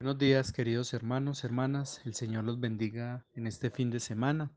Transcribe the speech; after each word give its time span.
Buenos 0.00 0.18
días, 0.18 0.52
queridos 0.52 0.94
hermanos, 0.94 1.42
hermanas. 1.42 2.02
El 2.04 2.14
Señor 2.14 2.44
los 2.44 2.60
bendiga 2.60 3.26
en 3.34 3.48
este 3.48 3.68
fin 3.68 3.90
de 3.90 3.98
semana. 3.98 4.52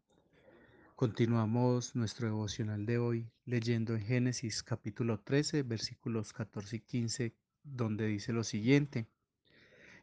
Continuamos 0.95 1.95
nuestro 1.95 2.27
devocional 2.27 2.85
de 2.85 2.99
hoy 2.99 3.27
leyendo 3.45 3.95
en 3.95 4.01
Génesis 4.01 4.61
capítulo 4.61 5.19
13, 5.19 5.63
versículos 5.63 6.31
14 6.31 6.75
y 6.75 6.79
15, 6.81 7.35
donde 7.63 8.05
dice 8.05 8.33
lo 8.33 8.43
siguiente. 8.43 9.07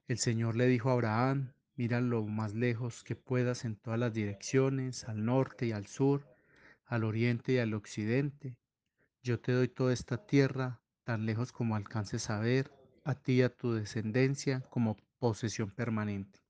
El 0.09 0.19
Señor 0.19 0.57
le 0.57 0.67
dijo 0.67 0.91
a 0.91 0.95
Abraham, 0.95 1.53
mira 1.77 2.01
lo 2.01 2.25
más 2.25 2.55
lejos 2.57 3.05
que 3.05 3.15
puedas 3.15 3.65
en 3.65 3.77
todas 3.77 4.01
las 4.01 4.13
direcciones, 4.13 5.05
al 5.05 5.25
norte 5.25 5.67
y 5.67 5.71
al 5.71 5.87
sur, 5.87 6.27
al 6.85 7.05
oriente 7.05 7.53
y 7.53 7.59
al 7.59 7.75
occidente. 7.75 8.57
Yo 9.23 9.39
te 9.39 9.53
doy 9.53 9.69
toda 9.69 9.93
esta 9.93 10.27
tierra, 10.27 10.81
tan 11.05 11.27
lejos 11.27 11.53
como 11.53 11.77
alcances 11.77 12.29
a 12.29 12.41
ver, 12.41 12.73
a 13.05 13.15
ti 13.15 13.35
y 13.35 13.43
a 13.43 13.55
tu 13.55 13.73
descendencia 13.73 14.63
como 14.69 14.97
posesión 15.19 15.71
permanente. 15.71 16.41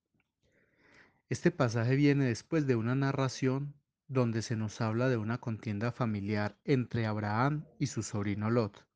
Este 1.29 1.51
pasaje 1.51 1.97
viene 1.97 2.27
después 2.27 2.66
de 2.66 2.77
una 2.77 2.95
narración 2.95 3.75
donde 4.09 4.41
se 4.41 4.56
nos 4.56 4.80
habla 4.80 5.09
de 5.09 5.19
una 5.19 5.38
contienda 5.38 5.92
familiar 5.92 6.56
entre 6.65 7.06
Abraham 7.06 7.65
y 7.78 7.89
su 7.89 8.02
sobrino 8.02 8.51
Lot. 8.51 8.87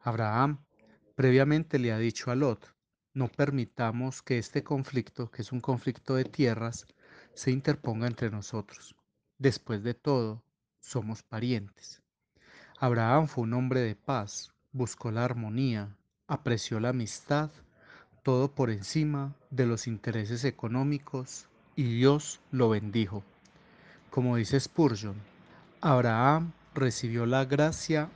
Abraham 0.00 0.64
previamente 1.14 1.78
le 1.78 1.92
ha 1.92 1.98
dicho 1.98 2.30
a 2.30 2.34
Lot, 2.34 2.74
no 3.14 3.28
permitamos 3.28 4.22
que 4.22 4.38
este 4.38 4.62
conflicto, 4.62 5.30
que 5.30 5.42
es 5.42 5.52
un 5.52 5.60
conflicto 5.60 6.14
de 6.14 6.24
tierras, 6.24 6.86
se 7.34 7.50
interponga 7.50 8.06
entre 8.06 8.30
nosotros. 8.30 8.96
Después 9.38 9.82
de 9.82 9.94
todo, 9.94 10.42
somos 10.80 11.22
parientes. 11.22 12.02
Abraham 12.78 13.28
fue 13.28 13.44
un 13.44 13.54
hombre 13.54 13.80
de 13.80 13.94
paz, 13.94 14.52
buscó 14.72 15.10
la 15.10 15.24
armonía, 15.24 15.96
apreció 16.26 16.80
la 16.80 16.90
amistad 16.90 17.50
todo 18.28 18.50
por 18.50 18.68
encima 18.68 19.34
de 19.48 19.64
los 19.64 19.86
intereses 19.86 20.44
económicos 20.44 21.46
y 21.76 21.84
Dios 21.84 22.42
lo 22.50 22.68
bendijo. 22.68 23.24
Como 24.10 24.36
dice 24.36 24.60
Spurgeon, 24.60 25.14
Abraham 25.80 26.52
recibió 26.74 27.24
la 27.24 27.46
gracia 27.46 28.10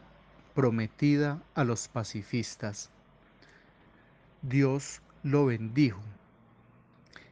prometida 0.54 1.42
a 1.54 1.64
los 1.64 1.88
pacifistas. 1.88 2.90
Dios 4.42 5.00
lo 5.22 5.46
bendijo. 5.46 6.02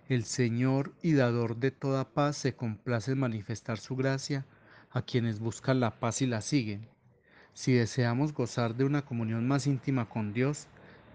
El 0.09 0.25
Señor 0.25 0.95
y 1.03 1.13
dador 1.13 1.57
de 1.57 1.73
toda 1.73 2.09
paz 2.09 2.39
se 2.39 2.55
complace 2.55 3.13
en 3.13 3.19
manifestar 3.19 3.77
su 3.77 3.95
gracia 3.95 4.47
a 4.91 5.03
quienes 5.03 5.39
buscan 5.39 5.81
la 5.81 6.01
paz 6.01 6.23
y 6.23 6.27
la 6.27 6.41
siguen. 6.41 6.89
Si 7.53 7.75
deseamos 7.75 8.33
gozar 8.33 8.75
de 8.75 8.85
una 8.85 9.03
comunión 9.03 9.47
más 9.47 9.67
íntima 9.67 10.09
con 10.09 10.33
Dios, 10.33 10.67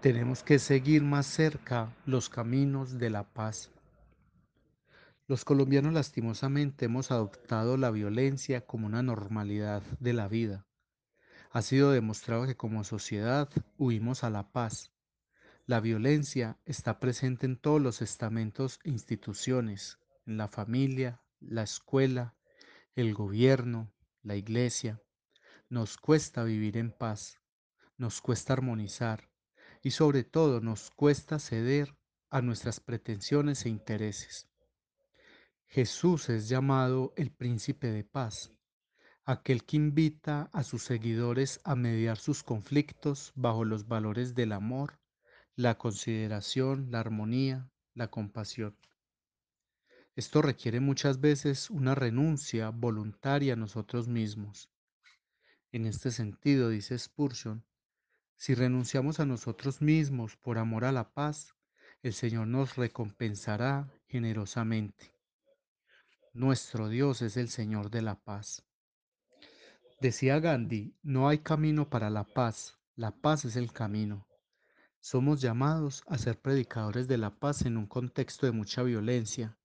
tenemos 0.06 0.44
que 0.44 0.60
seguir 0.60 1.02
más 1.02 1.26
cerca 1.26 1.92
los 2.04 2.28
caminos 2.28 2.96
de 3.00 3.10
la 3.10 3.24
paz. 3.24 3.72
Los 5.26 5.44
colombianos 5.44 5.94
lastimosamente 5.94 6.84
hemos 6.84 7.10
adoptado 7.10 7.76
la 7.76 7.90
violencia 7.90 8.64
como 8.64 8.86
una 8.86 9.02
normalidad 9.02 9.82
de 9.98 10.12
la 10.12 10.28
vida. 10.28 10.64
Ha 11.50 11.60
sido 11.60 11.90
demostrado 11.90 12.46
que 12.46 12.56
como 12.56 12.84
sociedad 12.84 13.48
huimos 13.78 14.22
a 14.22 14.30
la 14.30 14.52
paz. 14.52 14.92
La 15.66 15.80
violencia 15.80 16.56
está 16.66 17.00
presente 17.00 17.44
en 17.44 17.56
todos 17.56 17.82
los 17.82 18.00
estamentos 18.00 18.78
e 18.84 18.90
instituciones, 18.90 19.98
en 20.24 20.36
la 20.36 20.46
familia, 20.46 21.20
la 21.40 21.64
escuela, 21.64 22.36
el 22.94 23.12
gobierno, 23.12 23.92
la 24.22 24.36
iglesia. 24.36 25.02
Nos 25.68 25.96
cuesta 25.96 26.44
vivir 26.44 26.76
en 26.76 26.92
paz, 26.92 27.40
nos 27.98 28.20
cuesta 28.20 28.52
armonizar, 28.52 29.34
y 29.82 29.92
sobre 29.92 30.24
todo 30.24 30.60
nos 30.60 30.90
cuesta 30.90 31.38
ceder 31.38 31.96
a 32.30 32.42
nuestras 32.42 32.80
pretensiones 32.80 33.66
e 33.66 33.68
intereses. 33.68 34.48
Jesús 35.66 36.28
es 36.28 36.48
llamado 36.48 37.12
el 37.16 37.30
príncipe 37.30 37.88
de 37.88 38.04
paz, 38.04 38.52
aquel 39.24 39.64
que 39.64 39.76
invita 39.76 40.48
a 40.52 40.62
sus 40.62 40.84
seguidores 40.84 41.60
a 41.64 41.74
mediar 41.74 42.18
sus 42.18 42.42
conflictos 42.42 43.32
bajo 43.34 43.64
los 43.64 43.88
valores 43.88 44.34
del 44.34 44.52
amor, 44.52 45.00
la 45.56 45.76
consideración, 45.78 46.90
la 46.90 47.00
armonía, 47.00 47.70
la 47.94 48.08
compasión. 48.08 48.76
Esto 50.14 50.40
requiere 50.40 50.80
muchas 50.80 51.20
veces 51.20 51.68
una 51.70 51.94
renuncia 51.94 52.70
voluntaria 52.70 53.52
a 53.52 53.56
nosotros 53.56 54.08
mismos. 54.08 54.70
En 55.72 55.84
este 55.84 56.10
sentido, 56.10 56.70
dice 56.70 56.98
Spurgeon, 56.98 57.64
si 58.36 58.54
renunciamos 58.54 59.18
a 59.18 59.26
nosotros 59.26 59.80
mismos 59.80 60.36
por 60.36 60.58
amor 60.58 60.84
a 60.84 60.92
la 60.92 61.12
paz, 61.12 61.54
el 62.02 62.12
Señor 62.12 62.46
nos 62.46 62.76
recompensará 62.76 63.90
generosamente. 64.06 65.14
Nuestro 66.32 66.88
Dios 66.88 67.22
es 67.22 67.36
el 67.38 67.48
Señor 67.48 67.90
de 67.90 68.02
la 68.02 68.14
paz. 68.14 68.62
Decía 70.00 70.38
Gandhi, 70.38 70.94
no 71.02 71.28
hay 71.28 71.38
camino 71.38 71.88
para 71.88 72.10
la 72.10 72.24
paz, 72.24 72.78
la 72.94 73.10
paz 73.10 73.46
es 73.46 73.56
el 73.56 73.72
camino. 73.72 74.28
Somos 75.00 75.40
llamados 75.40 76.02
a 76.06 76.18
ser 76.18 76.38
predicadores 76.38 77.08
de 77.08 77.16
la 77.16 77.38
paz 77.38 77.62
en 77.62 77.78
un 77.78 77.86
contexto 77.86 78.44
de 78.44 78.52
mucha 78.52 78.82
violencia, 78.82 79.56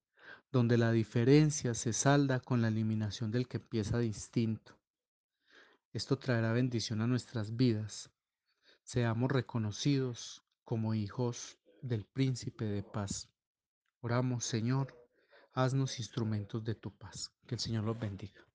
donde 0.52 0.78
la 0.78 0.92
diferencia 0.92 1.74
se 1.74 1.92
salda 1.92 2.40
con 2.40 2.62
la 2.62 2.70
eliminación 2.70 3.32
del 3.32 3.48
que 3.48 3.58
empieza 3.58 4.00
distinto. 4.00 4.80
Esto 5.92 6.18
traerá 6.18 6.54
bendición 6.54 7.02
a 7.02 7.08
nuestras 7.08 7.58
vidas, 7.58 8.10
seamos 8.92 9.32
reconocidos 9.32 10.44
como 10.66 10.94
hijos 10.94 11.58
del 11.82 12.04
príncipe 12.04 12.66
de 12.66 12.84
paz. 12.84 13.30
Oramos, 14.02 14.44
Señor, 14.44 14.94
haznos 15.54 15.98
instrumentos 16.00 16.62
de 16.66 16.76
tu 16.76 16.92
paz. 16.98 17.32
Que 17.48 17.56
el 17.56 17.62
Señor 17.62 17.86
los 17.86 17.98
bendiga. 17.98 18.46